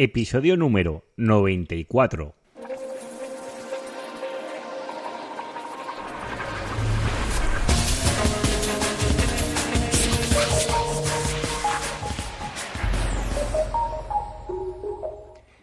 episodio 0.00 0.56
número 0.56 1.04
94. 1.16 2.32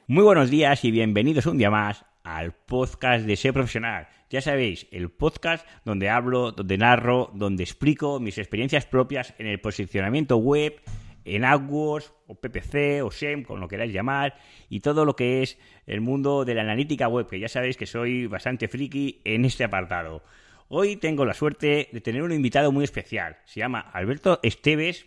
Muy 0.07 0.23
buenos 0.25 0.49
días 0.49 0.83
y 0.83 0.91
bienvenidos 0.91 1.45
un 1.45 1.57
día 1.57 1.71
más 1.71 2.03
al 2.25 2.51
podcast 2.51 3.25
de 3.25 3.37
Ser 3.37 3.53
Profesional. 3.53 4.09
Ya 4.29 4.41
sabéis, 4.41 4.87
el 4.91 5.11
podcast 5.11 5.65
donde 5.85 6.09
hablo, 6.09 6.51
donde 6.51 6.77
narro, 6.77 7.31
donde 7.33 7.63
explico 7.63 8.19
mis 8.19 8.37
experiencias 8.37 8.85
propias 8.85 9.33
en 9.37 9.47
el 9.47 9.61
posicionamiento 9.61 10.35
web, 10.35 10.81
en 11.25 11.43
AdWords 11.43 12.13
o 12.27 12.35
PPC 12.35 13.03
o 13.03 13.11
SEM, 13.11 13.43
como 13.43 13.59
lo 13.59 13.67
queráis 13.67 13.91
llamar, 13.91 14.37
y 14.69 14.79
todo 14.79 15.03
lo 15.03 15.15
que 15.15 15.43
es 15.43 15.57
el 15.87 16.01
mundo 16.01 16.45
de 16.45 16.53
la 16.53 16.61
analítica 16.61 17.07
web, 17.07 17.27
que 17.27 17.39
ya 17.39 17.49
sabéis 17.49 17.77
que 17.77 17.85
soy 17.85 18.27
bastante 18.27 18.67
friki 18.67 19.21
en 19.25 19.45
este 19.45 19.63
apartado. 19.63 20.23
Hoy 20.67 20.95
tengo 20.95 21.25
la 21.25 21.33
suerte 21.33 21.89
de 21.91 22.01
tener 22.01 22.23
un 22.23 22.31
invitado 22.31 22.71
muy 22.71 22.83
especial. 22.83 23.37
Se 23.45 23.59
llama 23.59 23.79
Alberto 23.79 24.39
Esteves 24.41 25.05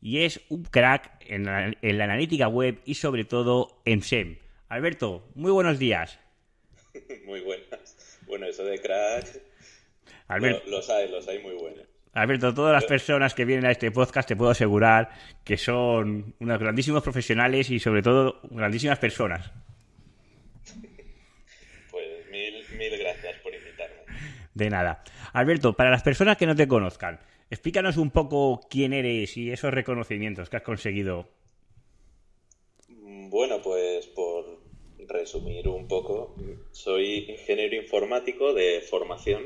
y 0.00 0.24
es 0.24 0.40
un 0.48 0.64
crack 0.64 1.24
en 1.26 1.44
la, 1.44 1.72
en 1.80 1.98
la 1.98 2.04
analítica 2.04 2.48
web 2.48 2.80
y 2.84 2.94
sobre 2.94 3.24
todo 3.24 3.80
en 3.84 4.02
SEM. 4.02 4.38
Alberto, 4.68 5.28
muy 5.34 5.50
buenos 5.50 5.78
días. 5.78 6.18
Muy 7.26 7.40
buenas. 7.40 8.18
Bueno, 8.26 8.46
eso 8.46 8.64
de 8.64 8.80
crack. 8.80 9.40
Alberto, 10.26 10.62
Lo, 10.66 10.78
los 10.78 10.90
hay, 10.90 11.10
los 11.10 11.26
hay 11.28 11.38
muy 11.42 11.54
buenos. 11.54 11.87
Alberto, 12.12 12.54
todas 12.54 12.72
las 12.72 12.84
personas 12.84 13.34
que 13.34 13.44
vienen 13.44 13.66
a 13.66 13.70
este 13.70 13.90
podcast 13.90 14.28
te 14.28 14.36
puedo 14.36 14.50
asegurar 14.50 15.10
que 15.44 15.56
son 15.56 16.34
unos 16.40 16.58
grandísimos 16.58 17.02
profesionales 17.02 17.70
y 17.70 17.78
sobre 17.78 18.02
todo 18.02 18.40
grandísimas 18.50 18.98
personas. 18.98 19.52
Pues 21.90 22.30
mil, 22.30 22.64
mil 22.76 22.98
gracias 22.98 23.36
por 23.42 23.54
invitarme. 23.54 23.96
De 24.54 24.70
nada. 24.70 25.04
Alberto, 25.32 25.74
para 25.74 25.90
las 25.90 26.02
personas 26.02 26.36
que 26.36 26.46
no 26.46 26.56
te 26.56 26.66
conozcan, 26.66 27.20
explícanos 27.50 27.96
un 27.96 28.10
poco 28.10 28.60
quién 28.68 28.92
eres 28.92 29.36
y 29.36 29.50
esos 29.50 29.72
reconocimientos 29.72 30.48
que 30.48 30.56
has 30.56 30.62
conseguido. 30.62 31.28
Bueno, 32.88 33.60
pues 33.62 34.06
por 34.08 34.58
resumir 35.06 35.68
un 35.68 35.86
poco, 35.86 36.34
soy 36.70 37.30
ingeniero 37.30 37.76
informático 37.76 38.52
de 38.52 38.80
formación, 38.80 39.44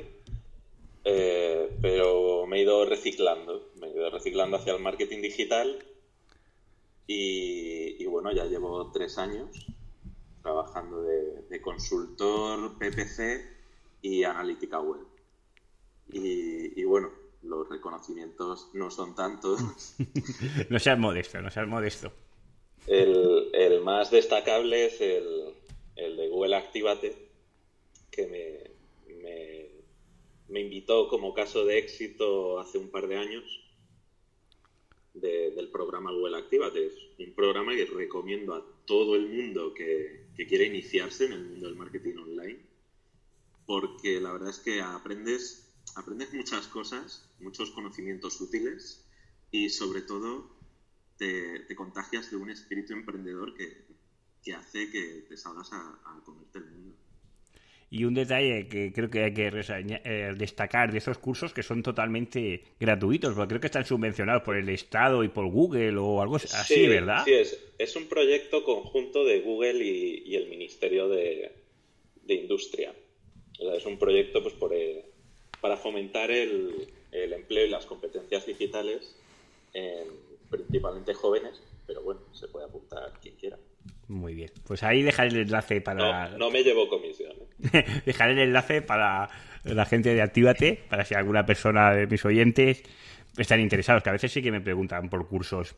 eh, 1.05 1.77
pero 1.81 2.47
me 2.47 2.59
he 2.59 2.63
ido 2.63 2.85
reciclando, 2.87 3.71
me 3.77 3.89
he 3.89 3.91
ido 3.91 4.11
reciclando 4.11 4.57
hacia 4.57 4.75
el 4.75 4.83
marketing 4.83 5.23
digital 5.23 5.85
y, 7.07 8.03
y 8.03 8.07
bueno, 8.07 8.33
ya 8.33 8.45
llevo 8.45 8.91
tres 8.93 9.19
años 9.19 9.67
trabajando 10.43 11.03
de, 11.03 11.43
de 11.49 11.63
consultor 11.63 12.79
PPC 12.79 13.63
y 14.03 14.25
analítica 14.25 14.81
web. 14.81 15.01
Y, 16.11 16.81
y 16.81 16.85
bueno, 16.85 17.11
los 17.43 17.69
reconocimientos 17.69 18.71
no 18.75 18.91
son 18.91 19.15
tantos. 19.15 19.95
no 20.69 20.79
seas 20.79 20.99
modesto, 20.99 21.41
no 21.41 21.51
seas 21.51 21.67
modesto. 21.67 22.13
El, 22.87 23.51
el 23.55 23.81
más 23.83 24.11
destacable 24.11 24.87
es 24.87 25.01
el, 25.01 25.55
el, 25.97 26.17
de 26.17 26.29
Google 26.29 26.57
Activate, 26.57 27.29
que 28.11 28.27
me, 28.27 28.72
me, 30.53 30.61
invitó 30.61 31.09
como 31.09 31.35
caso 31.35 31.65
de 31.65 31.79
éxito 31.79 32.59
hace 32.61 32.79
un 32.79 32.91
par 32.91 33.09
de 33.09 33.17
años 33.17 33.45
de, 35.15 35.51
del 35.53 35.71
programa 35.71 36.13
Google 36.13 36.39
Activate. 36.39 36.87
Es 36.87 36.95
un 37.19 37.35
programa 37.35 37.75
que 37.75 37.87
recomiendo 37.87 38.55
a 38.55 38.65
todo 38.87 39.17
el 39.17 39.29
mundo 39.29 39.75
que, 39.75 40.29
que 40.37 40.47
quiere 40.47 40.67
iniciarse 40.67 41.27
en 41.27 41.33
el 41.33 41.45
mundo 41.45 41.67
del 41.67 41.77
marketing 41.77 42.17
online, 42.17 42.61
porque 43.67 44.21
la 44.21 44.33
verdad 44.33 44.51
es 44.51 44.59
que 44.59 44.81
aprendes, 44.81 45.73
aprendes 45.95 46.33
muchas 46.33 46.67
cosas, 46.67 47.31
muchos 47.41 47.71
conocimientos 47.71 48.41
útiles 48.41 49.07
y 49.51 49.69
sobre 49.69 50.03
todo 50.03 50.51
te, 51.19 51.61
te, 51.61 51.77
contagias 51.77 52.31
de 52.31 52.37
un 52.37 52.51
espíritu 52.51 52.95
emprendedor 52.95 53.55
que, 53.55 53.87
que 54.43 54.55
hace 54.55 54.91
que 54.91 55.27
te 55.29 55.37
salgas 55.37 55.73
a, 55.73 56.01
a, 56.05 56.23
comerte 56.25 56.59
el 56.59 56.67
mundo. 56.67 56.97
Y 57.95 58.05
un 58.07 58.15
detalle 58.15 58.69
que 58.69 58.91
creo 58.91 59.11
que 59.11 59.25
hay 59.25 59.35
que 59.35 59.51
eh, 59.53 60.33
destacar 60.35 60.91
de 60.91 60.97
esos 60.97 61.19
cursos 61.19 61.53
que 61.53 61.63
son 61.63 61.83
totalmente 61.83 62.65
gratuitos, 62.81 63.35
porque 63.35 63.49
creo 63.51 63.61
que 63.61 63.67
están 63.67 63.85
subvencionados 63.85 64.43
por 64.45 64.57
el 64.57 64.67
Estado 64.71 65.23
y 65.23 65.29
por 65.29 65.47
Google 65.51 65.99
o 65.99 66.23
algo 66.23 66.37
así, 66.37 66.49
sí, 66.75 66.89
¿verdad? 66.89 67.23
Sí, 67.27 67.35
es, 67.35 67.63
es, 67.77 67.95
un 67.95 68.07
proyecto 68.07 68.65
conjunto 68.65 69.27
de 69.27 69.41
Google 69.43 69.85
y, 69.85 70.23
y 70.25 70.37
el 70.37 70.49
Ministerio 70.49 71.07
de, 71.11 71.53
de 72.23 72.35
Industria. 72.35 72.95
O 73.61 73.67
sea, 73.67 73.75
es 73.75 73.85
un 73.85 73.99
proyecto 73.99 74.43
pues, 74.43 74.55
por, 74.55 74.73
eh, 74.73 75.05
para 75.61 75.77
fomentar 75.77 76.31
el, 76.31 76.89
el 77.11 77.35
empleo 77.35 77.67
y 77.67 77.69
las 77.69 77.85
competencias 77.85 78.47
digitales 78.47 79.15
en, 79.75 80.09
principalmente 80.49 81.13
jóvenes, 81.13 81.61
pero 81.87 82.01
bueno, 82.01 82.23
se 82.33 82.49
puede 82.49 82.65
apuntar 82.65 83.13
quien 83.21 83.37
quiera. 83.37 83.59
Muy 84.13 84.35
bien, 84.35 84.51
pues 84.67 84.83
ahí 84.83 85.03
dejaré 85.03 85.31
el 85.31 85.39
enlace 85.39 85.81
para... 85.81 86.29
No, 86.29 86.37
no 86.37 86.51
me 86.51 86.63
llevo 86.63 86.87
comisión. 86.87 87.33
¿eh? 87.73 87.85
dejaré 88.07 88.33
el 88.33 88.41
enlace 88.41 88.83
para 88.83 89.31
la 89.65 89.87
gente 89.87 90.15
de 90.15 90.21
Actívate, 90.21 90.85
para 90.91 91.07
si 91.07 91.15
alguna 91.15 91.47
persona 91.47 91.95
de 91.95 92.07
mis 92.07 92.23
oyentes 92.27 92.83
están 93.39 93.61
interesados, 93.61 94.03
que 94.03 94.11
a 94.11 94.13
veces 94.13 94.31
sí 94.31 94.43
que 94.43 94.53
me 94.53 94.61
preguntan 94.61 95.09
por 95.09 95.27
cursos. 95.27 95.77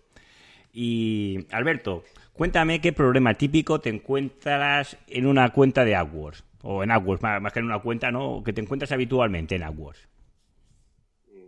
Y 0.73 1.47
Alberto, 1.53 2.03
cuéntame 2.33 2.81
qué 2.81 2.93
problema 2.93 3.35
típico 3.35 3.81
te 3.81 3.91
encuentras 3.91 4.99
en 5.07 5.27
una 5.27 5.53
cuenta 5.53 5.85
de 5.85 5.95
AdWords, 5.95 6.43
o 6.63 6.83
en 6.83 6.91
AdWords, 6.91 7.23
más, 7.23 7.41
más 7.41 7.53
que 7.53 7.61
en 7.61 7.67
una 7.67 7.79
cuenta, 7.79 8.11
¿no? 8.11 8.43
Que 8.43 8.53
te 8.53 8.63
encuentras 8.63 8.91
habitualmente 8.91 9.55
en 9.55 9.63
AdWords. 9.63 10.09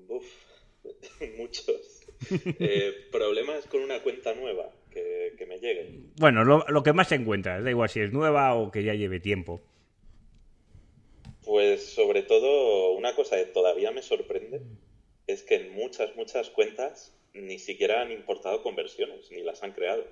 Uf, 0.07 0.25
muchos. 1.37 2.07
eh, 2.31 3.09
problemas 3.11 3.67
con 3.67 3.83
una 3.83 3.99
cuenta 4.03 4.33
nueva 4.35 4.71
que, 4.97 5.35
que 5.37 5.45
me 5.45 5.59
lleguen. 5.59 6.11
Bueno, 6.17 6.43
lo, 6.43 6.65
lo, 6.69 6.83
que 6.83 6.95
más 6.95 7.13
encuentras, 7.13 7.63
da 7.63 7.71
igual 7.71 7.91
si 7.91 8.01
es 8.01 8.13
nueva 8.13 8.55
o 8.55 8.71
que 8.71 8.83
ya 8.83 8.95
lleve 8.95 9.21
tiempo. 9.21 9.61
Pues 11.45 11.85
sobre 11.85 12.23
todo, 12.23 12.93
una 12.93 13.15
cosa 13.15 13.37
que 13.37 13.45
todavía 13.45 13.91
me 13.91 14.01
sorprende 14.01 14.63
es 15.27 15.43
que 15.43 15.57
en 15.57 15.73
muchas, 15.75 16.17
muchas 16.17 16.49
cuentas 16.49 17.15
ni 17.35 17.59
siquiera 17.59 18.01
han 18.01 18.11
importado 18.11 18.63
conversiones, 18.63 19.31
ni 19.31 19.43
las 19.43 19.63
han 19.63 19.73
creado. 19.73 20.05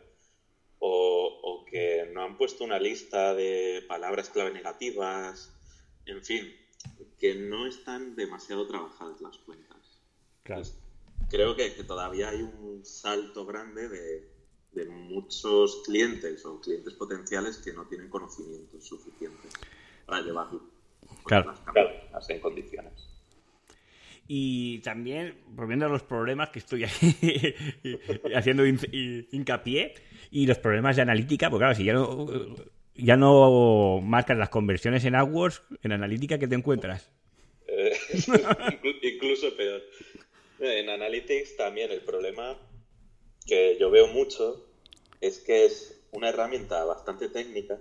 O, 0.80 1.40
o 1.42 1.64
que 1.64 2.10
no 2.12 2.22
han 2.22 2.36
puesto 2.36 2.62
una 2.62 2.78
lista 2.78 3.34
de 3.34 3.82
palabras 3.88 4.28
clave 4.28 4.52
negativas, 4.52 5.50
en 6.04 6.22
fin, 6.22 6.54
que 7.18 7.36
no 7.36 7.66
están 7.66 8.16
demasiado 8.16 8.66
trabajadas 8.66 9.22
las 9.22 9.38
cuentas. 9.38 10.02
Claro. 10.42 10.60
Pues, 10.60 10.78
creo 11.30 11.56
que, 11.56 11.72
que, 11.72 11.84
todavía 11.84 12.28
hay 12.28 12.42
un 12.42 12.84
salto 12.84 13.46
grande 13.46 13.88
de, 13.88 14.33
de, 14.74 14.86
muchos 14.86 15.82
clientes 15.84 16.44
o 16.44 16.60
clientes 16.60 16.94
potenciales 16.94 17.58
que 17.58 17.72
no 17.72 17.86
tienen 17.86 18.08
conocimientos 18.08 18.84
suficientes 18.84 19.52
para 20.06 20.22
llevarlo 20.22 20.62
claro. 21.24 21.50
las 21.50 21.60
campañas 21.60 22.30
en 22.30 22.40
condiciones. 22.40 22.92
Y 24.26 24.78
también, 24.78 25.36
volviendo 25.48 25.86
a 25.86 25.88
los 25.88 26.02
problemas 26.02 26.48
que 26.48 26.58
estoy 26.58 26.84
ahí 26.84 27.54
haciendo 28.34 28.64
hincapié, 28.66 29.94
y 30.30 30.46
los 30.46 30.58
problemas 30.58 30.96
de 30.96 31.02
analítica, 31.02 31.50
porque 31.50 31.62
claro, 31.62 31.74
si 31.76 31.84
ya 31.84 31.92
no, 31.92 32.26
ya 32.94 33.16
no 33.16 34.00
marcas 34.02 34.36
las 34.36 34.48
conversiones 34.48 35.04
en 35.04 35.14
AdWords, 35.14 35.62
en 35.82 35.92
analítica, 35.92 36.38
¿qué 36.38 36.48
te 36.48 36.54
encuentras? 36.54 37.10
Eh, 37.68 37.92
incluso 39.02 39.54
peor. 39.56 39.82
En 40.60 40.88
Analytics 40.88 41.56
también 41.56 41.90
el 41.90 42.00
problema 42.00 42.56
que 43.44 43.76
yo 43.78 43.90
veo 43.90 44.08
mucho 44.08 44.64
es 45.20 45.38
que 45.38 45.66
es 45.66 46.00
una 46.12 46.28
herramienta 46.28 46.84
bastante 46.84 47.28
técnica, 47.28 47.78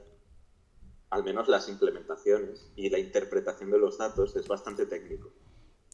al 1.09 1.23
menos 1.23 1.47
las 1.47 1.70
implementaciones 1.70 2.72
y 2.76 2.90
la 2.90 2.99
interpretación 2.99 3.70
de 3.72 3.78
los 3.78 3.97
datos 3.97 4.35
es 4.35 4.47
bastante 4.47 4.85
técnico. 4.85 5.32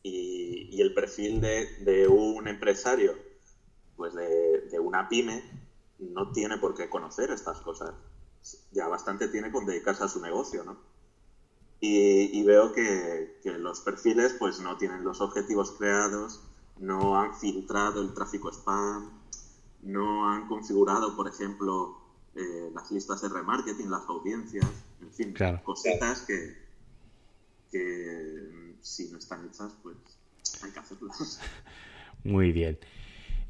Y, 0.02 0.82
el 0.82 0.94
perfil 0.94 1.42
de, 1.42 1.68
de, 1.82 2.08
un 2.08 2.48
empresario, 2.48 3.18
pues 3.98 4.14
de, 4.14 4.62
de, 4.72 4.80
una 4.80 5.10
pyme, 5.10 5.44
no 6.00 6.32
tiene 6.32 6.58
por 6.58 6.74
qué 6.74 6.90
conocer 6.90 7.32
estas 7.32 7.60
cosas. 7.60 7.94
Ya 8.72 8.88
bastante 8.88 9.28
tiene 9.28 9.52
con 9.52 9.66
dedicarse 9.66 10.06
a 10.06 10.08
su 10.08 10.22
negocio, 10.22 10.64
¿no? 10.64 10.78
Y, 11.82 12.40
y 12.40 12.44
veo 12.44 12.72
que, 12.72 13.40
que 13.44 13.52
los 13.52 13.82
perfiles 13.82 14.38
pues 14.40 14.62
no 14.62 14.78
tienen 14.78 15.04
los 15.04 15.20
objetivos 15.20 15.72
creados, 15.74 16.42
no 16.78 17.20
han 17.20 17.36
filtrado 17.36 18.02
el 18.02 18.14
tráfico 18.14 18.50
spam, 18.54 19.19
no 19.82 20.30
han 20.30 20.48
configurado, 20.48 21.16
por 21.16 21.28
ejemplo, 21.28 21.98
eh, 22.36 22.70
las 22.74 22.92
listas 22.92 23.22
de 23.22 23.30
remarketing, 23.30 23.90
las 23.90 24.08
audiencias, 24.08 24.68
en 25.02 25.12
fin, 25.12 25.34
claro. 25.34 25.62
cositas 25.64 26.22
que, 26.22 26.58
que 27.72 28.76
si 28.82 29.10
no 29.10 29.18
están 29.18 29.46
hechas, 29.48 29.74
pues 29.82 29.96
hay 30.64 30.72
que 30.72 30.80
hacerlas. 30.80 31.40
Muy 32.24 32.52
bien. 32.52 32.78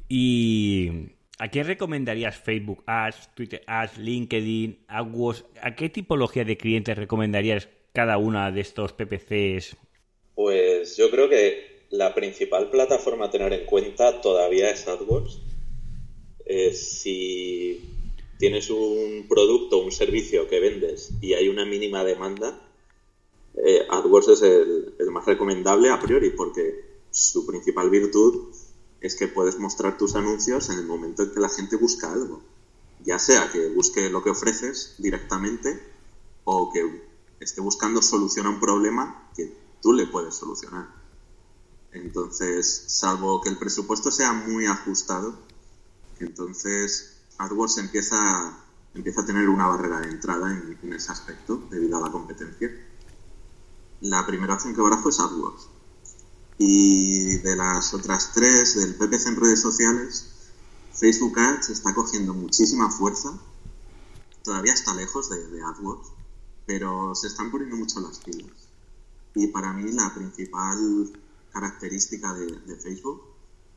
Y 0.08 1.10
¿A 1.40 1.48
qué 1.48 1.62
recomendarías 1.62 2.36
Facebook 2.36 2.82
Ads, 2.84 3.30
Twitter 3.34 3.62
Ads, 3.66 3.96
LinkedIn, 3.96 4.84
AdWords? 4.88 5.46
¿A 5.62 5.74
qué 5.74 5.88
tipología 5.88 6.44
de 6.44 6.58
clientes 6.58 6.98
recomendarías 6.98 7.66
cada 7.94 8.18
una 8.18 8.50
de 8.50 8.60
estos 8.60 8.92
PPCs? 8.92 9.74
Pues 10.34 10.98
yo 10.98 11.10
creo 11.10 11.30
que 11.30 11.86
la 11.88 12.14
principal 12.14 12.68
plataforma 12.68 13.24
a 13.24 13.30
tener 13.30 13.54
en 13.54 13.64
cuenta 13.64 14.20
todavía 14.20 14.70
es 14.70 14.86
AdWords. 14.86 15.40
Eh, 16.52 16.74
si 16.74 17.80
tienes 18.36 18.70
un 18.70 19.26
producto 19.28 19.78
o 19.78 19.84
un 19.84 19.92
servicio 19.92 20.48
que 20.48 20.58
vendes 20.58 21.10
y 21.20 21.34
hay 21.34 21.48
una 21.48 21.64
mínima 21.64 22.02
demanda, 22.02 22.60
eh, 23.54 23.86
AdWords 23.88 24.28
es 24.30 24.42
el, 24.42 24.96
más 25.12 25.26
recomendable 25.26 25.90
a 25.90 26.00
priori 26.00 26.30
porque 26.30 27.04
su 27.12 27.46
principal 27.46 27.88
virtud 27.88 28.48
es 29.00 29.14
que 29.14 29.28
puedes 29.28 29.60
mostrar 29.60 29.96
tus 29.96 30.16
anuncios 30.16 30.70
en 30.70 30.80
el 30.80 30.86
momento 30.86 31.22
en 31.22 31.30
que 31.30 31.38
la 31.38 31.50
gente 31.50 31.76
busca 31.76 32.12
algo. 32.12 32.42
Ya 33.04 33.20
sea 33.20 33.48
que 33.52 33.68
busque 33.68 34.10
lo 34.10 34.20
que 34.24 34.30
ofreces 34.30 34.96
directamente 34.98 35.80
o 36.42 36.72
que 36.72 36.82
esté 37.38 37.60
buscando 37.60 38.02
solución 38.02 38.46
a 38.46 38.50
un 38.50 38.58
problema 38.58 39.30
que 39.36 39.56
tú 39.80 39.92
le 39.92 40.08
puedes 40.08 40.34
solucionar. 40.34 40.88
Entonces, 41.92 42.86
salvo 42.88 43.40
que 43.40 43.50
el 43.50 43.56
presupuesto 43.56 44.10
sea 44.10 44.32
muy 44.32 44.66
ajustado, 44.66 45.38
entonces 46.20 47.20
AdWords 47.38 47.78
empieza, 47.78 48.16
a 48.18 49.26
tener 49.26 49.48
una 49.48 49.66
barrera 49.66 50.00
de 50.00 50.10
entrada 50.10 50.50
en, 50.50 50.92
ese 50.92 51.10
aspecto 51.10 51.56
debido 51.70 51.96
a 51.96 52.00
la 52.00 52.12
competencia. 52.12 52.70
La 54.02 54.26
primera 54.26 54.54
opción 54.54 54.74
que 54.74 54.80
barajo 54.80 55.08
es 55.08 55.20
AdWords. 55.20 55.68
Y 56.58 57.38
de 57.38 57.56
las 57.56 57.94
otras 57.94 58.32
tres, 58.34 58.74
del 58.74 58.94
PPC 58.94 59.28
en 59.28 59.36
redes 59.36 59.60
sociales, 59.62 60.26
Facebook 60.92 61.38
Ads 61.38 61.70
está 61.70 61.94
cogiendo 61.94 62.34
muchísima 62.34 62.90
fuerza. 62.90 63.32
Todavía 64.44 64.74
está 64.74 64.94
lejos 64.94 65.30
de, 65.30 65.62
AdWords, 65.62 66.08
pero 66.66 67.14
se 67.14 67.28
están 67.28 67.50
poniendo 67.50 67.76
mucho 67.76 68.00
las 68.00 68.18
pilas. 68.18 68.68
Y 69.34 69.46
para 69.46 69.72
mí 69.72 69.90
la 69.92 70.12
principal 70.14 71.10
característica 71.52 72.34
de 72.34 72.76
Facebook 72.76 73.22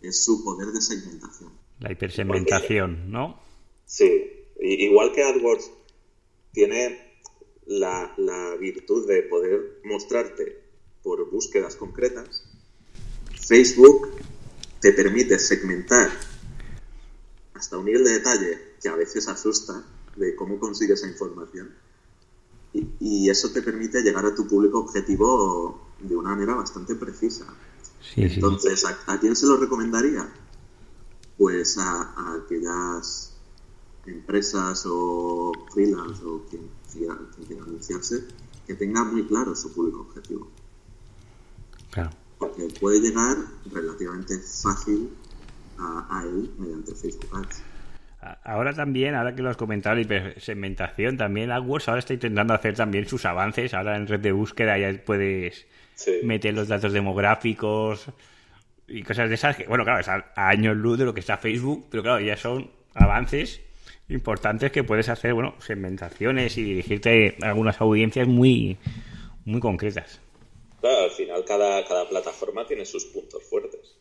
es 0.01 0.25
su 0.25 0.43
poder 0.43 0.73
de 0.73 0.81
segmentación. 0.81 1.62
La 1.79 1.91
hipersegmentación, 1.91 3.11
¿no? 3.11 3.41
Sí, 3.85 4.47
igual 4.59 5.11
que 5.11 5.23
AdWords 5.23 5.71
tiene 6.51 7.13
la, 7.65 8.13
virtud 8.59 9.07
de 9.07 9.23
poder 9.23 9.81
mostrarte 9.83 10.61
por 11.01 11.29
búsquedas 11.29 11.75
concretas, 11.75 12.45
Facebook 13.47 14.09
te 14.79 14.93
permite 14.93 15.37
segmentar 15.39 16.09
hasta 17.53 17.77
un 17.77 17.85
nivel 17.85 18.03
de 18.03 18.11
detalle 18.11 18.59
que 18.81 18.89
a 18.89 18.95
veces 18.95 19.27
asusta 19.27 19.83
de 20.15 20.35
cómo 20.35 20.59
consigues 20.59 20.99
esa 20.99 21.09
información. 21.09 21.73
Y, 22.99 23.29
eso 23.29 23.51
te 23.51 23.61
permite 23.61 24.01
llegar 24.01 24.25
a 24.25 24.33
tu 24.33 24.47
público 24.47 24.79
objetivo 24.79 25.89
de 25.99 26.15
una 26.15 26.31
manera 26.31 26.55
bastante 26.55 26.95
precisa. 26.95 27.45
Entonces, 28.15 28.85
¿a, 28.85 29.19
quién 29.19 29.35
se 29.35 29.45
lo 29.45 29.57
recomendaría? 29.57 30.27
Pues 31.37 31.77
a 31.77 32.35
aquellas 32.35 33.33
empresas 34.05 34.85
o 34.85 35.51
freelance 35.73 36.23
o 36.25 36.45
quien 36.49 36.69
quiera, 36.91 37.17
anunciarse, 37.61 38.25
que 38.67 38.75
tenga 38.75 39.03
muy 39.03 39.25
claro 39.25 39.55
su 39.55 39.73
público 39.73 40.01
objetivo. 40.01 40.49
Claro. 41.91 42.09
Porque 42.37 42.67
puede 42.79 42.99
llegar 42.99 43.37
relativamente 43.71 44.37
fácil 44.39 45.09
a, 45.77 46.23
él 46.25 46.51
mediante 46.57 46.93
Facebook 46.93 47.29
Ads. 47.33 47.63
Ahora 48.43 48.73
también, 48.73 49.15
ahora 49.15 49.35
que 49.35 49.41
lo 49.41 49.49
has 49.49 49.57
comentado, 49.57 49.95
la 49.95 50.33
segmentación, 50.39 51.17
también 51.17 51.51
AdWords 51.51 51.89
ahora 51.89 51.99
está 51.99 52.13
intentando 52.13 52.53
hacer 52.53 52.73
también 52.75 53.05
sus 53.07 53.25
avances. 53.25 53.73
Ahora 53.73 53.97
en 53.97 54.07
red 54.07 54.21
de 54.21 54.31
búsqueda 54.31 54.77
ya 54.77 55.03
puedes 55.03 55.65
meter 56.23 56.53
los 56.53 56.69
datos 56.69 56.93
demográficos 56.93 58.07
y 58.87 59.03
cosas 59.03 59.29
de 59.29 59.35
esas. 59.35 59.55
Que, 59.55 59.65
bueno, 59.65 59.83
claro, 59.83 59.99
es 59.99 60.07
a 60.07 60.23
años 60.35 60.75
luz 60.75 60.97
de 60.97 61.05
lo 61.05 61.13
que 61.13 61.19
está 61.19 61.37
Facebook, 61.37 61.87
pero 61.89 62.03
claro, 62.03 62.19
ya 62.19 62.37
son 62.37 62.69
avances 62.93 63.61
importante 64.09 64.67
es 64.67 64.71
que 64.71 64.83
puedes 64.83 65.09
hacer, 65.09 65.33
bueno, 65.33 65.55
segmentaciones 65.59 66.57
y 66.57 66.63
dirigirte 66.63 67.35
a 67.41 67.49
algunas 67.49 67.79
audiencias 67.81 68.27
muy, 68.27 68.77
muy 69.45 69.59
concretas. 69.59 70.19
Claro, 70.81 71.05
al 71.05 71.11
final 71.11 71.45
cada, 71.45 71.85
cada 71.85 72.07
plataforma 72.09 72.67
tiene 72.67 72.85
sus 72.85 73.05
puntos 73.05 73.43
fuertes. 73.43 73.95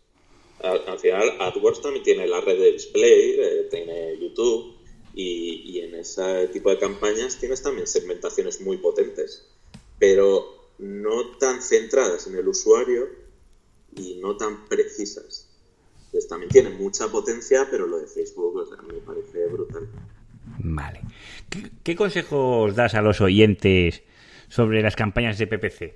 Al, 0.63 0.99
final 0.99 1.41
AdWords 1.41 1.83
también 1.83 2.05
tiene 2.05 2.27
la 2.27 2.41
red 2.41 2.57
de 2.57 2.73
display, 2.73 3.37
eh, 3.39 3.69
tiene 3.69 4.17
YouTube 4.21 4.77
y, 5.13 5.63
y, 5.65 5.81
en 5.81 5.97
ese 5.97 6.49
tipo 6.49 6.71
de 6.71 6.79
campañas 6.79 7.39
tienes 7.39 7.63
también 7.63 7.89
segmentaciones 7.89 8.61
muy 8.61 8.77
potentes, 8.77 9.49
pero 9.99 10.71
no 10.79 11.37
tan 11.39 11.61
centradas 11.63 12.29
en 12.29 12.37
el 12.37 12.47
usuario 12.47 13.09
y 13.97 14.17
no 14.21 14.37
tan 14.37 14.67
precisas. 14.67 15.49
Pues 16.11 16.29
también 16.29 16.51
tiene 16.51 16.71
mucha 16.71 17.09
potencia, 17.09 17.67
pero 17.71 17.87
lo 17.87 17.99
de 17.99 18.07
Facebook 18.07 18.69
a 18.79 18.83
mí 18.83 18.93
me 18.93 19.01
parece 19.01 19.47
brutal. 19.47 19.89
Vale. 20.59 21.01
¿Qué, 21.83 21.97
consejos 21.97 22.75
das 22.75 22.95
a 22.95 23.03
los 23.03 23.21
oyentes 23.21 24.03
sobre 24.49 24.83
las 24.83 24.97
campañas 24.97 25.39
de 25.39 25.47
PPC? 25.47 25.95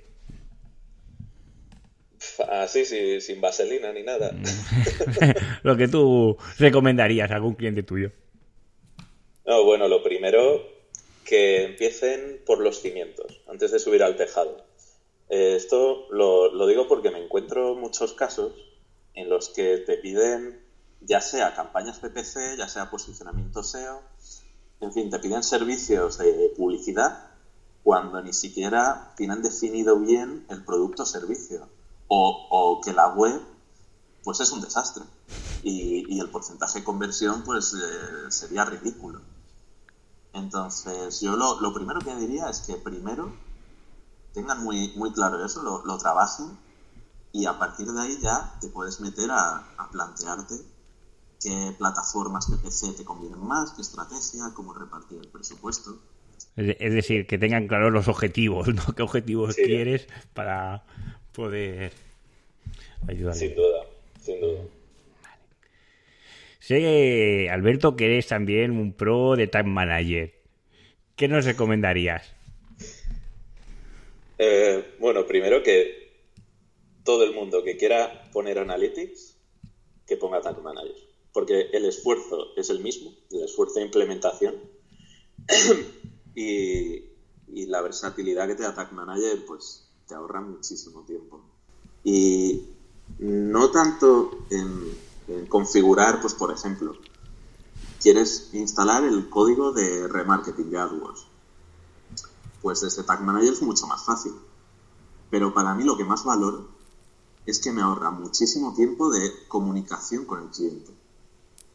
Así, 2.49 2.85
sí, 2.85 3.21
sin 3.21 3.41
vaselina 3.41 3.93
ni 3.93 4.03
nada. 4.03 4.31
lo 5.63 5.77
que 5.77 5.87
tú 5.87 6.37
recomendarías 6.57 7.31
a 7.31 7.35
algún 7.35 7.55
cliente 7.55 7.83
tuyo. 7.83 8.11
No, 9.45 9.63
bueno, 9.63 9.87
lo 9.87 10.03
primero, 10.03 10.61
que 11.23 11.63
empiecen 11.63 12.41
por 12.45 12.59
los 12.59 12.81
cimientos, 12.81 13.41
antes 13.47 13.71
de 13.71 13.79
subir 13.79 14.03
al 14.03 14.17
tejado. 14.17 14.66
Eh, 15.29 15.55
esto 15.55 16.07
lo, 16.11 16.53
lo, 16.53 16.67
digo 16.67 16.87
porque 16.87 17.11
me 17.11 17.23
encuentro 17.23 17.75
muchos 17.75 18.13
casos 18.13 18.53
en 19.13 19.29
los 19.29 19.49
que 19.49 19.77
te 19.79 19.97
piden 19.97 20.65
ya 21.01 21.21
sea 21.21 21.53
campañas 21.53 21.99
PPC, 21.99 22.57
ya 22.57 22.67
sea 22.67 22.89
posicionamiento 22.89 23.63
SEO, 23.63 24.01
en 24.79 24.93
fin, 24.93 25.09
te 25.09 25.19
piden 25.19 25.43
servicios 25.43 26.19
de 26.19 26.53
publicidad 26.55 27.31
cuando 27.83 28.21
ni 28.21 28.33
siquiera 28.33 29.13
tienen 29.15 29.41
definido 29.41 29.97
bien 29.97 30.45
el 30.49 30.63
producto 30.63 31.03
o 31.03 31.05
servicio 31.05 31.67
o, 32.09 32.81
que 32.83 32.93
la 32.93 33.13
web 33.13 33.41
pues 34.23 34.39
es 34.39 34.51
un 34.51 34.61
desastre 34.61 35.03
y, 35.63 36.19
el 36.19 36.29
porcentaje 36.29 36.79
de 36.79 36.85
conversión 36.85 37.43
pues 37.43 37.73
eh, 37.73 38.29
sería 38.31 38.65
ridículo. 38.65 39.21
Entonces 40.33 41.21
yo 41.21 41.35
lo, 41.35 41.73
primero 41.73 41.99
que 42.01 42.15
diría 42.15 42.49
es 42.49 42.59
que 42.59 42.75
primero 42.75 43.33
tengan 44.37 44.63
muy, 44.63 44.93
muy 44.95 45.11
claro 45.11 45.43
eso, 45.43 45.63
lo, 45.63 45.83
lo 45.83 45.97
trabajen 45.97 46.45
y 47.33 47.47
a 47.47 47.57
partir 47.57 47.87
de 47.87 47.99
ahí 47.99 48.17
ya 48.21 48.53
te 48.61 48.67
puedes 48.67 49.01
meter 49.01 49.31
a, 49.31 49.63
plantearte 49.91 50.53
qué 51.41 51.73
plataformas 51.75 52.45
PPC 52.45 52.97
te 52.97 53.03
convienen 53.03 53.39
más, 53.39 53.71
qué 53.71 53.81
estrategia, 53.81 54.53
cómo 54.53 54.75
repartir 54.75 55.19
el 55.23 55.27
presupuesto. 55.29 55.97
Es 56.55 56.93
decir, 56.93 57.25
que 57.25 57.39
tengan 57.39 57.67
claros 57.67 57.91
los 57.91 58.07
objetivos, 58.07 58.67
¿no? 58.67 58.83
¿Qué 58.95 59.01
objetivos 59.01 59.55
quieres 59.55 60.07
para 60.35 60.83
poder 61.31 61.93
ayudar? 63.07 63.33
Sin 63.33 63.55
duda, 63.55 63.85
sin 64.21 64.39
duda. 64.39 64.61
Sé, 66.59 67.49
Alberto, 67.49 67.95
que 67.95 68.05
eres 68.05 68.27
también 68.27 68.71
un 68.71 68.93
pro 68.93 69.35
de 69.35 69.47
Time 69.47 69.63
Manager. 69.63 70.33
¿Qué 71.15 71.27
nos 71.27 71.45
recomendarías? 71.45 72.36
Eh, 74.37 74.95
bueno, 74.99 75.25
primero 75.25 75.63
que 75.63 76.07
todo 77.03 77.23
el 77.23 77.33
mundo 77.33 77.63
que 77.63 77.77
quiera 77.77 78.29
poner 78.33 78.59
Analytics, 78.59 79.35
que 80.05 80.17
ponga 80.17 80.41
Tag 80.41 80.61
Manager. 80.61 80.95
Porque 81.33 81.69
el 81.71 81.85
esfuerzo 81.85 82.55
es 82.55 82.69
el 82.69 82.79
mismo, 82.79 83.13
el 83.31 83.43
esfuerzo 83.43 83.75
de 83.75 83.85
implementación. 83.85 84.55
y, 86.35 87.05
la 87.67 87.81
versatilidad 87.81 88.47
que 88.47 88.55
te 88.55 88.63
da 88.63 88.73
Tag 88.73 88.93
Manager, 88.93 89.45
pues 89.45 89.89
te 90.07 90.15
ahorra 90.15 90.41
muchísimo 90.41 91.03
tiempo. 91.05 91.41
Y 92.03 92.63
no 93.19 93.71
tanto 93.71 94.45
en, 94.49 95.47
configurar, 95.49 96.21
pues 96.21 96.33
por 96.33 96.51
ejemplo, 96.51 96.93
quieres 98.01 98.49
instalar 98.53 99.03
el 99.03 99.29
código 99.29 99.73
de 99.73 100.07
remarketing 100.07 100.69
de 100.69 100.77
AdWords. 100.77 101.25
Pues 102.61 102.81
desde 102.81 103.03
Tag 103.03 103.23
Manager 103.23 103.53
es 103.53 103.61
mucho 103.61 103.87
más 103.87 104.03
fácil. 104.03 104.33
Pero 105.29 105.53
para 105.53 105.75
mí 105.75 105.83
lo 105.83 105.97
que 105.97 106.05
más 106.05 106.23
valoro 106.23 106.67
es 107.45 107.59
que 107.59 107.71
me 107.71 107.81
ahorra 107.81 108.11
muchísimo 108.11 108.73
tiempo 108.73 109.09
de 109.09 109.31
comunicación 109.47 110.25
con 110.25 110.43
el 110.43 110.49
cliente. 110.49 110.93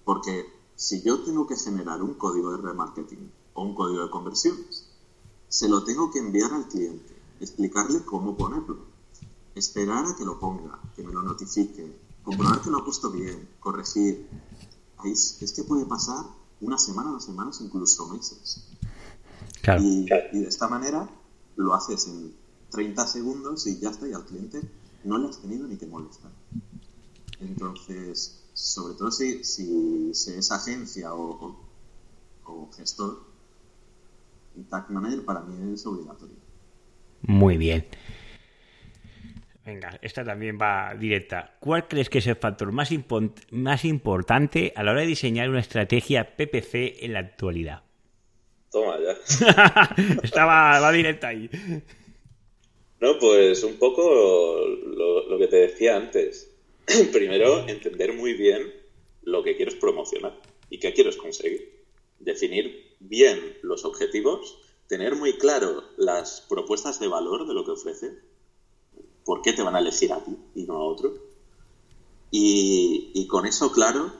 Porque 0.05 0.47
si 0.77 1.03
yo 1.03 1.23
tengo 1.23 1.47
que 1.47 1.57
generar 1.57 2.03
un 2.03 2.15
código 2.15 2.51
de 2.53 2.59
remarketing 2.59 3.33
o 3.55 3.62
un 3.62 3.75
código 3.75 4.03
de 4.03 4.11
conversiones, 4.11 4.87
se 5.49 5.69
lo 5.69 5.85
tengo 5.85 6.11
que 6.11 6.19
enviar 6.19 6.53
al 6.53 6.67
cliente, 6.67 7.15
explicarle 7.41 8.05
cómo 8.05 8.37
ponerlo, 8.37 8.79
esperar 9.55 10.07
a 10.07 10.17
que 10.17 10.25
lo 10.25 10.39
ponga, 10.39 10.81
que 10.97 11.03
me 11.03 11.12
lo 11.12 11.23
notifique, 11.23 11.95
comprobar 12.25 12.62
que 12.62 12.71
lo 12.71 12.79
ha 12.79 12.85
puesto 12.85 13.11
bien, 13.11 13.49
corregir. 13.61 14.29
es, 15.05 15.53
que 15.55 15.65
puede 15.65 15.85
pasar 15.85 16.25
una 16.61 16.79
semana, 16.79 17.11
dos 17.11 17.25
semanas, 17.25 17.61
incluso 17.61 18.09
meses. 18.09 18.65
Claro. 19.62 19.83
Y, 19.83 20.09
y, 20.33 20.40
de 20.40 20.49
esta 20.49 20.69
manera 20.69 21.09
lo 21.57 21.75
haces 21.75 22.07
en 22.09 22.35
30 22.71 23.07
segundos 23.07 23.66
y 23.66 23.78
ya 23.78 23.90
está, 23.90 24.09
y 24.09 24.12
al 24.12 24.25
cliente 24.25 24.61
no 25.04 25.19
le 25.19 25.28
has 25.28 25.40
tenido 25.40 25.66
ni 25.66 25.76
que 25.76 25.87
molestar. 25.87 26.31
Entonces, 27.40 28.42
sobre 28.54 28.95
todo 28.95 29.11
si, 29.11 29.45
si, 29.45 30.11
es 30.11 30.50
agencia 30.50 31.14
o, 31.14 31.57
o, 32.45 32.71
gestor, 32.76 33.25
el 34.57 34.64
Tag 34.66 34.90
Manager 34.90 35.25
para 35.25 35.40
mí 35.40 35.73
es 35.73 35.87
obligatorio. 35.87 36.37
Muy 37.23 37.57
bien. 37.57 37.87
Venga, 39.64 39.99
esta 40.02 40.25
también 40.25 40.59
va 40.61 40.95
directa. 40.95 41.57
¿Cuál 41.61 41.87
crees 41.87 42.11
que 42.11 42.19
es 42.19 42.26
el 42.26 42.37
factor 42.37 42.73
más, 42.73 42.90
más 43.52 43.85
importante 43.85 44.73
a 44.75 44.83
la 44.83 44.90
hora 44.90 45.02
de 45.02 45.07
diseñar 45.07 45.49
una 45.49 45.61
estrategia 45.61 46.37
PPC 46.37 47.04
en 47.04 47.12
la 47.12 47.21
actualidad? 47.21 47.85
Toma 48.73 48.99
ya. 48.99 49.12
Estaba 50.23 50.81
va 50.81 50.93
directa 50.93 51.29
ahí. 51.29 51.49
No, 53.00 53.19
pues 53.19 53.62
un 53.64 53.76
poco 53.76 54.64
lo, 54.67 55.29
lo 55.29 55.38
que 55.38 55.47
te 55.47 55.57
decía 55.57 55.97
antes. 55.97 56.50
Primero, 57.12 57.69
entender 57.69 58.14
muy 58.14 58.33
bien 58.33 58.73
lo 59.23 59.43
que 59.43 59.57
quieres 59.57 59.75
promocionar 59.75 60.41
y 60.71 60.79
qué 60.79 60.93
quieres 60.93 61.17
conseguir. 61.17 61.85
Definir 62.19 62.97
bien 63.00 63.59
los 63.62 63.85
objetivos, 63.85 64.59
tener 64.87 65.17
muy 65.17 65.35
claro 65.35 65.85
las 65.97 66.41
propuestas 66.49 66.99
de 66.99 67.09
valor 67.09 67.47
de 67.47 67.55
lo 67.55 67.64
que 67.64 67.73
ofrece 67.73 68.12
por 69.25 69.43
qué 69.43 69.52
te 69.52 69.62
van 69.62 69.76
a 69.76 69.81
elegir 69.81 70.12
a 70.12 70.25
ti 70.25 70.37
y 70.55 70.64
no 70.64 70.75
a 70.75 70.85
otro. 70.85 71.14
Y, 72.31 73.26
con 73.29 73.47
eso 73.47 73.73
claro, 73.73 74.11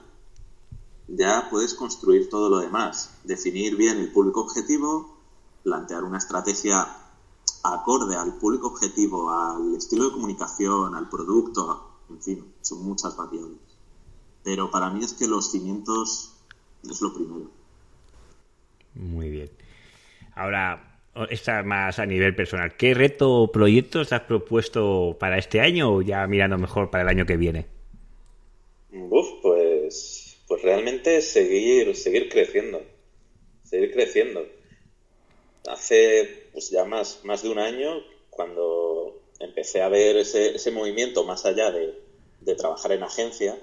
ya 1.07 1.47
puedes 1.49 1.73
construir 1.73 2.29
todo 2.29 2.49
lo 2.49 2.59
demás. 2.59 3.17
Definir 3.23 3.75
bien 3.75 3.97
el 3.99 4.11
público 4.11 4.41
objetivo, 4.41 5.17
plantear 5.63 6.03
una 6.03 6.17
estrategia 6.17 6.87
acorde 7.63 8.15
al 8.15 8.37
público 8.37 8.67
objetivo, 8.67 9.29
al 9.29 9.75
estilo 9.75 10.05
de 10.05 10.11
comunicación, 10.11 10.95
al 10.95 11.09
producto, 11.09 11.99
en 12.09 12.21
fin, 12.21 12.53
son 12.61 12.83
muchas 12.83 13.15
variables. 13.15 13.59
Pero 14.43 14.69
para 14.69 14.89
mí 14.89 15.03
es 15.03 15.13
que 15.13 15.27
los 15.27 15.51
cimientos 15.51 16.33
es 16.83 17.01
lo 17.01 17.13
primero. 17.13 17.49
Muy 18.95 19.29
bien. 19.29 19.49
Ahora, 20.35 20.93
esta 21.29 21.63
más 21.63 21.99
a 21.99 22.05
nivel 22.05 22.35
personal. 22.35 22.75
¿Qué 22.75 22.93
reto 22.93 23.31
o 23.31 23.51
proyectos 23.51 24.11
has 24.13 24.21
propuesto 24.21 25.15
para 25.19 25.37
este 25.37 25.61
año 25.61 25.93
o 25.93 26.01
ya 26.01 26.25
mirando 26.27 26.57
mejor 26.57 26.89
para 26.89 27.03
el 27.03 27.09
año 27.09 27.25
que 27.25 27.37
viene? 27.37 27.67
Uf, 28.91 29.27
pues, 29.41 29.52
seguir, 31.21 31.95
seguir 31.95 32.29
creciendo. 32.29 32.81
Seguir 33.63 33.91
creciendo. 33.93 34.45
Hace 35.67 36.49
pues 36.51 36.69
ya 36.69 36.85
más, 36.85 37.21
más 37.23 37.43
de 37.43 37.49
un 37.49 37.59
año, 37.59 38.03
cuando 38.29 39.21
empecé 39.39 39.81
a 39.81 39.89
ver 39.89 40.17
ese, 40.17 40.55
ese 40.55 40.71
movimiento 40.71 41.23
más 41.23 41.45
allá 41.45 41.71
de, 41.71 41.99
de 42.41 42.55
trabajar 42.55 42.91
en 42.91 43.03
agencia, 43.03 43.57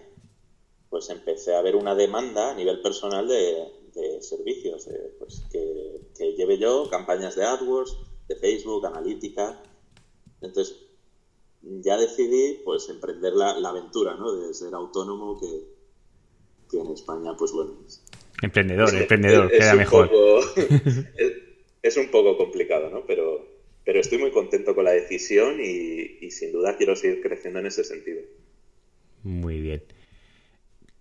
pues 0.88 1.09
empecé 1.11 1.54
a 1.54 1.62
ver 1.62 1.76
una 1.76 1.94
demanda 1.94 2.50
a 2.50 2.54
nivel 2.54 2.80
personal 2.82 3.28
de, 3.28 3.80
de 3.94 4.23
servicios, 4.23 4.88
pues, 5.18 5.42
que, 5.50 6.35
lleve 6.37 6.59
yo 6.59 6.88
campañas 6.88 7.35
de 7.37 7.44
AdWords, 7.44 7.97
de 8.28 8.37
Facebook, 8.37 8.87
analítica. 8.87 9.62
Entonces, 10.40 10.76
ya 11.62 11.99
decidí 11.99 12.62
pues 12.64 12.88
emprender 12.88 13.35
la, 13.35 13.50
aventura, 13.68 14.14
¿no? 14.14 14.32
De 14.32 14.54
ser 14.54 14.75
autónomo 14.75 15.38
que, 15.38 15.79
en 16.72 16.92
España, 16.92 17.32
pues 17.38 17.52
bueno. 17.52 17.72
Emprendedor, 18.42 18.94
emprendedor, 18.94 19.50
queda 19.50 19.74
mejor. 19.74 20.10
es, 21.82 21.96
un 21.96 22.10
poco 22.10 22.36
complicado, 22.36 22.90
¿no? 22.90 23.04
Pero, 23.06 23.46
pero 23.84 24.00
estoy 24.00 24.18
muy 24.18 24.30
contento 24.30 24.74
con 24.74 24.84
la 24.84 24.92
decisión 24.92 25.60
y, 25.60 26.18
y 26.20 26.30
sin 26.30 26.52
duda 26.52 26.76
quiero 26.76 26.96
seguir 26.96 27.20
creciendo 27.20 27.60
en 27.60 27.66
ese 27.66 27.84
sentido. 27.84 28.22
Muy 29.22 29.60
bien. 29.60 29.82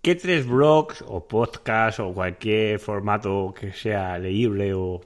¿Qué 0.01 0.15
tres 0.15 0.47
blogs 0.47 1.03
o 1.05 1.27
podcasts 1.27 1.99
o 1.99 2.13
cualquier 2.13 2.79
formato 2.79 3.53
que 3.57 3.73
sea 3.73 4.17
leíble 4.17 4.73
o, 4.73 5.01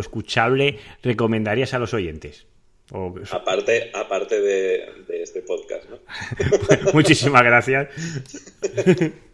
escuchable 0.00 0.78
recomendarías 1.02 1.74
a 1.74 1.78
los 1.78 1.92
oyentes? 1.92 2.46
Aparte, 3.30 3.90
aparte 3.92 4.40
de, 4.40 5.04
este 5.10 5.42
podcast, 5.42 5.90
¿no? 5.90 5.98
muchísimas 6.94 7.42
gracias. 7.42 7.88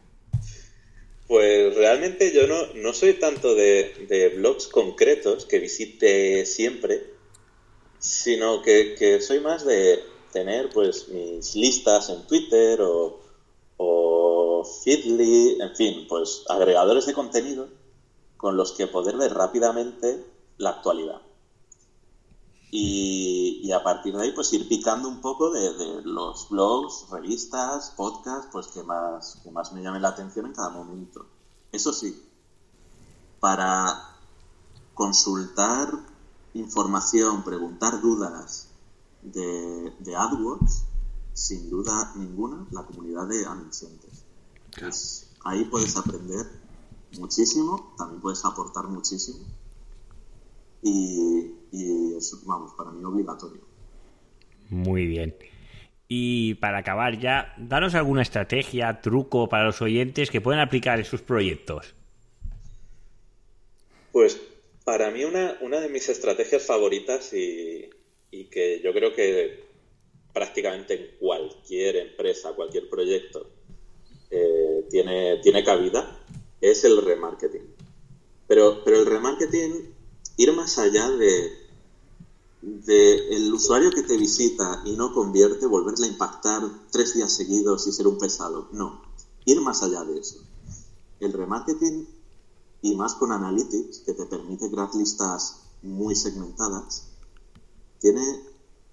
Pues 1.26 1.74
realmente 1.74 2.32
yo 2.32 2.46
no, 2.46 2.74
no 2.74 2.92
soy 2.92 3.14
tanto 3.14 3.54
de, 3.54 4.32
blogs 4.36 4.66
concretos 4.66 5.46
que 5.46 5.58
visite 5.58 6.44
siempre, 6.44 7.02
sino 7.98 8.60
que, 8.62 8.94
que, 8.98 9.20
soy 9.20 9.40
más 9.40 9.64
de 9.64 10.00
tener 10.32 10.68
pues 10.70 11.08
mis 11.08 11.54
listas 11.54 12.10
en 12.10 12.26
Twitter 12.26 12.80
o, 12.82 13.20
Feedly, 14.82 15.58
en 15.60 15.76
fin, 15.76 16.06
pues 16.08 16.44
agregadores 16.48 17.04
de 17.04 17.12
contenido 17.12 17.68
con 18.38 18.56
los 18.56 18.72
que 18.72 18.86
poder 18.86 19.16
ver 19.16 19.34
rápidamente 19.34 20.24
la 20.56 20.70
actualidad. 20.70 21.20
Y, 22.76 23.70
a 23.70 23.82
partir 23.82 24.16
de 24.16 24.22
ahí, 24.22 24.32
pues 24.32 24.52
ir 24.52 24.68
picando 24.68 25.08
un 25.08 25.20
poco 25.20 25.50
de, 25.50 26.02
los 26.02 26.48
blogs, 26.48 27.06
revistas, 27.10 27.92
podcasts, 27.96 28.48
pues 28.50 28.66
que 28.68 28.82
más, 28.82 29.40
que 29.44 29.50
más 29.50 29.72
me 29.72 29.82
llamen 29.82 30.02
la 30.02 30.08
atención 30.08 30.46
en 30.46 30.52
cada 30.52 30.70
momento. 30.70 31.26
Eso 31.70 31.92
sí, 31.92 32.20
para 33.38 34.16
consultar 34.92 35.88
información, 36.54 37.44
preguntar 37.44 38.00
dudas 38.00 38.68
de, 39.22 39.94
de 39.98 40.16
AdWords, 40.16 40.84
sin 41.32 41.70
duda 41.70 42.12
ninguna, 42.16 42.66
la 42.70 42.84
comunidad 42.84 43.26
de 43.28 43.46
anunciantes 43.46 44.24
ahí 45.44 45.64
puedes 45.66 45.96
aprender 45.96 46.46
muchísimo, 47.18 47.94
también 47.96 48.20
puedes 48.20 48.44
aportar 48.44 48.88
muchísimo. 48.88 49.38
Y, 50.82 51.52
y 51.74 52.16
eso, 52.16 52.40
vamos, 52.46 52.72
para 52.76 52.90
mí 52.90 53.04
obligatorio. 53.04 53.60
Muy 54.70 55.06
bien. 55.06 55.34
Y 56.08 56.54
para 56.54 56.78
acabar 56.78 57.18
ya, 57.18 57.54
danos 57.56 57.94
alguna 57.94 58.22
estrategia, 58.22 59.00
truco 59.00 59.48
para 59.48 59.64
los 59.64 59.80
oyentes 59.82 60.30
que 60.30 60.40
puedan 60.40 60.60
aplicar 60.60 60.98
en 60.98 61.04
sus 61.04 61.22
proyectos. 61.22 61.94
Pues 64.12 64.40
para 64.84 65.10
mí 65.10 65.24
una, 65.24 65.56
una 65.60 65.80
de 65.80 65.88
mis 65.88 66.08
estrategias 66.08 66.64
favoritas 66.64 67.32
y, 67.32 67.90
y, 68.30 68.44
que 68.44 68.80
yo 68.82 68.92
creo 68.92 69.14
que 69.14 69.64
prácticamente 70.32 70.94
en 70.94 71.18
cualquier 71.18 71.96
empresa, 71.96 72.52
cualquier 72.52 72.88
proyecto, 72.88 73.50
eh, 74.30 74.84
tiene, 74.90 75.38
tiene 75.42 75.64
cabida 75.64 76.20
es 76.70 76.84
el 76.84 77.02
remarketing. 77.02 77.74
Pero, 78.46 78.82
pero 78.84 78.98
el 78.98 79.06
remarketing, 79.06 79.94
ir 80.36 80.52
más 80.52 80.78
allá 80.78 81.10
de, 81.10 81.50
de 82.64 83.36
el 83.36 83.52
usuario 83.52 83.90
que 83.90 84.02
te 84.02 84.16
visita 84.16 84.82
y 84.86 84.96
no 84.96 85.12
convierte, 85.12 85.66
volverle 85.66 86.06
a 86.06 86.10
impactar 86.10 86.62
tres 86.90 87.14
días 87.14 87.30
seguidos 87.30 87.86
y 87.86 87.92
ser 87.92 88.06
un 88.06 88.16
pesado. 88.16 88.68
No, 88.72 89.02
ir 89.44 89.60
más 89.60 89.82
allá 89.82 90.02
de 90.04 90.18
eso. 90.18 90.36
El 91.20 91.32
remarketing, 91.32 92.08
y 92.80 92.96
más 92.96 93.14
con 93.14 93.32
Analytics, 93.32 93.98
que 94.00 94.14
te 94.14 94.26
permite 94.26 94.70
crear 94.70 94.94
listas 94.94 95.60
muy 95.82 96.14
segmentadas, 96.16 97.04
tiene 98.00 98.22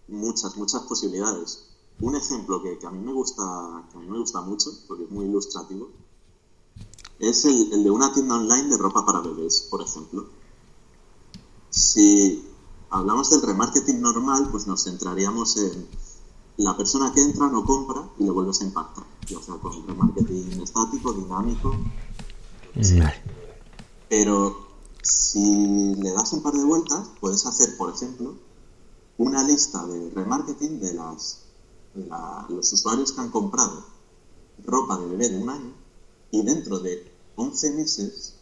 muchas, 0.10 0.58
muchas 0.58 0.84
posibilidades. 0.84 1.68
Un 2.01 2.16
ejemplo 2.16 2.62
que, 2.62 2.78
a 2.86 2.92
mí 2.92 3.00
me 3.00 3.13
gusta, 3.13 3.88
que 3.92 3.98
me 4.00 4.18
gusta 4.18 4.42
mucho, 4.42 4.70
porque 4.88 5.06
es 5.06 5.12
muy 5.12 5.25
ilustrativo, 5.25 5.90
es 7.20 7.46
el, 7.46 7.84
de 7.84 7.92
una 7.92 8.13
tienda 8.13 8.36
online 8.36 8.70
de 8.70 8.78
ropa 8.78 9.06
para 9.06 9.22
bebés, 9.22 9.68
por 9.70 9.82
ejemplo. 9.82 10.28
Si 11.70 12.50
hablamos 12.91 13.29
del 13.29 13.41
remarketing 13.41 14.01
normal, 14.01 14.50
pues 14.51 14.67
nos 14.67 14.83
centraríamos 14.83 15.57
en 15.57 15.88
la 16.57 16.75
persona 16.77 17.12
que 17.13 17.21
entra, 17.21 17.48
no 17.48 17.65
compra 17.65 18.10
y 18.19 18.24
le 18.25 18.31
vuelves 18.31 18.62
a 18.62 18.65
impactar. 18.65 19.05
O 19.36 19.41
sea, 19.41 19.55
con 19.55 19.88
remarketing 19.88 20.62
estático, 20.62 21.13
dinámico. 21.13 21.75
Pero 24.10 24.67
si 25.01 25.95
le 25.95 26.12
das 26.12 26.33
un 26.33 26.43
par 26.43 26.53
de 26.53 26.63
vueltas, 26.63 27.10
puedes 27.19 27.45
hacer, 27.45 27.77
por 27.77 27.93
ejemplo, 27.93 28.36
una 29.17 29.43
lista 29.43 29.86
de 29.88 30.10
remarketing 30.12 30.79
de 30.79 30.93
las 30.93 31.41
los 32.50 32.71
usuarios 32.71 33.12
que 33.12 33.19
han 33.19 33.31
comprado 33.31 33.83
ropa 34.63 34.98
de 34.98 35.07
bebé 35.07 35.29
de 35.29 35.38
un 35.39 35.50
año 35.50 35.74
y 36.31 36.41
dentro 36.43 36.79
de 36.79 37.12
11 37.36 37.71
meses 37.71 38.36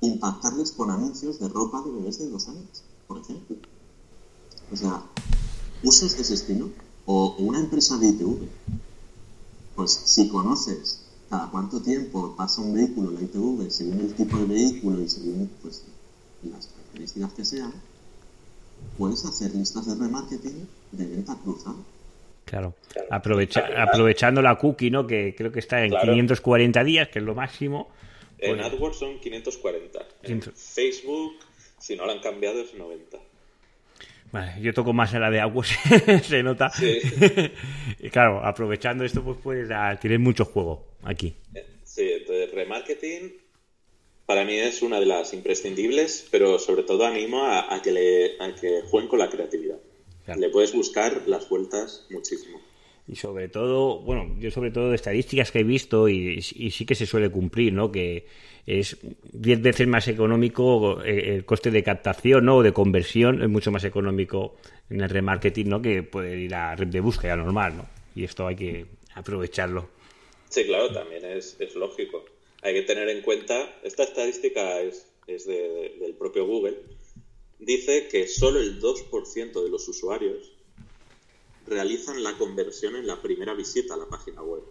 impactarles 0.00 0.72
con 0.72 0.90
anuncios 0.90 1.38
de 1.38 1.48
ropa 1.48 1.82
de 1.82 1.92
bebés 1.92 2.18
de 2.18 2.28
dos 2.28 2.48
años, 2.48 2.82
por 3.06 3.18
ejemplo. 3.18 3.56
O 4.72 4.76
sea, 4.76 5.02
usos 5.82 6.16
de 6.16 6.22
ese 6.22 6.34
estilo 6.34 6.70
o 7.06 7.34
una 7.38 7.58
empresa 7.58 7.96
de 7.98 8.08
ITV. 8.08 8.48
Pues 9.74 9.92
si 9.92 10.28
conoces 10.28 11.06
cada 11.28 11.50
cuánto 11.50 11.80
tiempo 11.80 12.34
pasa 12.36 12.60
un 12.60 12.74
vehículo 12.74 13.10
en 13.10 13.14
la 13.14 13.20
ITV, 13.22 13.70
según 13.70 14.00
el 14.00 14.14
tipo 14.14 14.36
de 14.36 14.46
vehículo 14.46 15.00
y 15.00 15.08
según 15.08 15.50
pues, 15.62 15.84
las 16.42 16.66
características 16.66 17.32
que 17.34 17.44
sean, 17.44 17.72
puedes 18.98 19.24
hacer 19.24 19.54
listas 19.54 19.86
de 19.86 19.94
remarketing 19.94 20.68
de 20.92 21.06
venta 21.06 21.36
cruzada. 21.42 21.76
Claro, 22.44 22.74
aprovechando 23.10 24.42
la 24.42 24.58
cookie, 24.58 24.90
¿no? 24.90 25.06
Que 25.06 25.34
creo 25.36 25.52
que 25.52 25.60
está 25.60 25.84
en 25.84 25.92
540 25.92 26.82
días, 26.82 27.08
que 27.08 27.20
es 27.20 27.24
lo 27.24 27.34
máximo. 27.34 27.88
En 28.38 28.60
AdWords 28.60 28.98
son 28.98 29.20
540. 29.20 30.00
En 30.24 30.42
Facebook, 30.42 31.34
si 31.78 31.94
no 31.94 32.06
lo 32.06 32.12
han 32.12 32.20
cambiado, 32.20 32.60
es 32.60 32.74
90. 32.74 33.18
Vale, 34.32 34.60
yo 34.60 34.72
toco 34.72 34.92
más 34.92 35.12
en 35.14 35.20
la 35.20 35.30
de 35.30 35.40
AdWords, 35.40 35.78
se 36.22 36.42
nota. 36.42 36.70
y 37.98 38.10
claro, 38.10 38.44
aprovechando 38.44 39.04
esto, 39.04 39.22
pues 39.24 39.38
puedes 39.42 39.68
tener 40.00 40.18
mucho 40.18 40.44
juego 40.44 40.86
aquí. 41.02 41.34
Sí, 41.84 42.12
entonces 42.12 42.52
remarketing 42.52 43.32
para 44.30 44.44
mí 44.44 44.54
es 44.54 44.80
una 44.82 45.00
de 45.00 45.06
las 45.06 45.34
imprescindibles, 45.34 46.28
pero 46.30 46.60
sobre 46.60 46.84
todo 46.84 47.04
animo 47.04 47.44
a, 47.44 47.80
que, 47.82 47.90
le, 47.90 48.40
a 48.40 48.54
que 48.54 48.82
jueguen 48.82 49.08
con 49.08 49.18
la 49.18 49.28
creatividad. 49.28 49.80
Le 50.36 50.50
puedes 50.50 50.72
buscar 50.72 51.26
las 51.26 51.48
vueltas 51.48 52.06
muchísimo. 52.10 52.60
Y 53.10 53.16
sobre 53.16 53.48
todo, 53.48 53.98
bueno, 53.98 54.36
yo 54.38 54.52
sobre 54.52 54.70
todo 54.70 54.90
de 54.90 54.94
estadísticas 54.94 55.50
que 55.50 55.60
he 55.60 55.64
visto 55.64 56.08
y, 56.08 56.40
sí 56.42 56.86
que 56.86 56.94
se 56.94 57.06
suele 57.06 57.28
cumplir, 57.28 57.72
¿no? 57.72 57.90
Que 57.90 58.26
es 58.66 58.98
10 59.32 59.62
veces 59.62 59.88
más 59.88 60.06
económico 60.06 61.02
eh, 61.02 61.34
el 61.34 61.44
coste 61.44 61.72
de 61.72 61.82
captación 61.82 62.44
¿no? 62.44 62.58
o 62.58 62.62
de 62.62 62.72
conversión, 62.72 63.42
es 63.42 63.48
mucho 63.48 63.72
más 63.72 63.82
económico 63.82 64.54
en 64.90 65.00
el 65.00 65.10
remarketing, 65.10 65.68
¿no? 65.68 65.82
Que 65.82 66.04
puede 66.04 66.38
ir 66.38 66.54
a 66.54 66.76
red 66.76 66.86
de 66.86 67.00
búsqueda 67.00 67.34
normal, 67.34 67.78
¿no? 67.78 67.88
Y 68.14 68.22
esto 68.22 68.46
hay 68.46 68.54
que 68.54 68.86
aprovecharlo. 69.16 69.88
Sí, 70.48 70.64
claro, 70.64 70.92
también 70.92 71.24
es, 71.24 71.58
lógico. 71.74 72.24
Hay 72.62 72.74
que 72.74 72.82
tener 72.82 73.08
en 73.08 73.22
cuenta, 73.22 73.74
esta 73.82 74.04
estadística 74.04 74.80
es, 74.82 75.10
es 75.26 75.46
del 75.46 76.14
propio 76.16 76.46
Google, 76.46 76.76
dice 77.58 78.06
que 78.06 78.28
solo 78.28 78.60
el 78.60 78.80
2% 78.80 79.64
de 79.64 79.68
los 79.68 79.88
usuarios 79.88 80.52
realizan 81.70 82.22
la 82.22 82.32
conversión 82.36 82.96
en 82.96 83.06
la 83.06 83.22
primera 83.22 83.54
visita 83.54 83.94
a 83.94 83.96
la 83.96 84.06
página 84.06 84.42
web. 84.42 84.62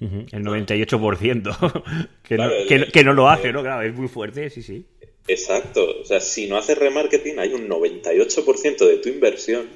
El 0.00 0.44
98%, 0.44 2.08
que, 2.22 2.36
no, 2.36 2.90
que, 2.92 3.04
no 3.04 3.12
lo 3.12 3.28
hace, 3.28 3.52
¿no? 3.52 3.62
Claro, 3.62 3.86
es 3.86 3.94
muy 3.94 4.08
fuerte, 4.08 4.48
sí, 4.50 4.62
sí. 4.62 4.86
Exacto, 5.26 6.00
o 6.02 6.04
sea, 6.04 6.20
si 6.20 6.48
no 6.48 6.56
haces 6.56 6.78
remarketing 6.78 7.38
hay 7.38 7.52
un 7.52 7.68
98% 7.68 8.78
de 8.86 8.98
tu 8.98 9.08
inversión 9.08 9.66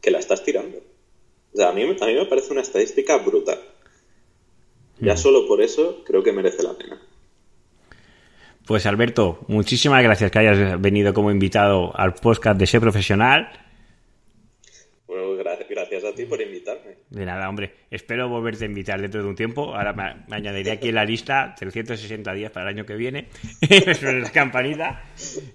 que 0.00 0.10
la 0.10 0.18
estás 0.18 0.44
tirando. 0.44 0.78
O 1.54 1.56
sea, 1.56 1.70
a 1.70 1.72
mí, 1.72 1.82
a 1.82 1.86
mí 1.86 2.14
me 2.14 2.26
parece 2.26 2.52
una 2.52 2.62
estadística 2.62 3.16
brutal. 3.18 3.60
Ya 4.98 5.14
mm. 5.14 5.18
solo 5.18 5.46
por 5.46 5.62
eso 5.62 6.02
creo 6.04 6.22
que 6.22 6.32
merece 6.32 6.62
la 6.62 6.76
pena. 6.76 7.00
Pues 8.66 8.86
Alberto, 8.86 9.38
muchísimas 9.46 10.02
gracias 10.02 10.30
que 10.30 10.38
hayas 10.38 10.80
venido 10.80 11.14
como 11.14 11.30
invitado 11.30 11.94
al 11.96 12.14
podcast 12.14 12.58
de 12.58 12.66
Ser 12.66 12.80
Profesional. 12.80 13.48
Bueno, 15.06 15.36
por 16.28 16.40
invitarme. 16.40 16.96
De 17.10 17.26
nada, 17.26 17.48
hombre. 17.48 17.72
Espero 17.90 18.28
volverte 18.28 18.64
a 18.64 18.68
invitar 18.68 19.00
dentro 19.00 19.22
de 19.22 19.28
un 19.28 19.34
tiempo. 19.34 19.74
Ahora 19.74 19.92
me, 19.92 20.34
añadiré 20.34 20.72
aquí 20.72 20.88
en 20.88 20.94
la 20.94 21.04
lista 21.04 21.54
360 21.56 22.32
días 22.32 22.50
para 22.50 22.68
el 22.68 22.76
año 22.76 22.86
que 22.86 22.94
viene. 22.94 23.28
Sobre 23.94 24.20
la 24.20 24.30
campanita. 24.30 25.02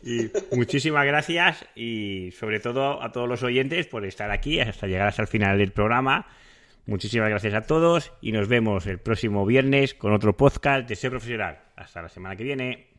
Y 0.04 0.30
muchísimas 0.56 1.06
gracias 1.06 1.66
y 1.75 2.32
sobre 2.32 2.60
todo 2.60 3.01
a 3.01 3.12
todos 3.12 3.28
los 3.28 3.44
oyentes 3.44 3.88
por 3.88 4.06
estar 4.06 4.32
aquí 4.32 4.60
hasta 4.60 4.88
llegar 4.88 5.08
hasta 5.08 5.22
el 5.22 5.28
final 5.28 5.58
del 5.58 5.72
programa. 5.72 6.28
Muchísimas 6.86 7.30
gracias 7.30 7.54
a 7.54 7.62
todos 7.62 8.12
y 8.22 8.32
nos 8.32 8.48
vemos 8.48 8.88
el 8.88 9.00
próximo 9.00 9.46
viernes 9.46 9.94
con 9.94 10.12
otro 10.13 10.36
podcast 10.36 10.88
de 10.88 10.96
Ser 10.96 11.12
Profesional. 11.12 11.60
Hasta 11.75 12.01
la 12.01 12.10
semana 12.10 12.36
que 12.36 12.44
viene. 12.44 12.99